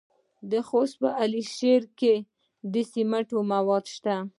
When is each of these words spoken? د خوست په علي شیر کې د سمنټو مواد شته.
د 0.51 0.53
خوست 0.67 0.95
په 1.01 1.09
علي 1.21 1.43
شیر 1.55 1.83
کې 1.99 2.15
د 2.73 2.75
سمنټو 2.91 3.37
مواد 3.51 3.85
شته. 3.95 4.15